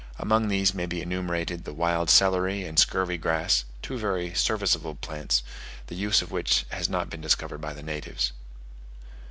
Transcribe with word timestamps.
Among 0.17 0.47
these 0.47 0.73
may 0.73 0.87
be 0.87 0.99
enumerated 0.99 1.63
the 1.63 1.75
wild 1.75 2.09
celery 2.09 2.65
and 2.65 2.79
scurvy 2.79 3.19
grass, 3.19 3.65
two 3.83 3.99
very 3.99 4.33
serviceable 4.33 4.95
plants, 4.95 5.43
the 5.85 5.95
use 5.95 6.23
of 6.23 6.31
which 6.31 6.65
has 6.69 6.89
not 6.89 7.07
been 7.11 7.21
discovered 7.21 7.59
by 7.61 7.73
the 7.75 7.83
natives. 7.83 8.31